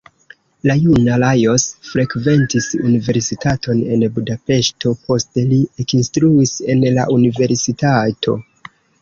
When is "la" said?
0.67-0.75, 6.99-7.07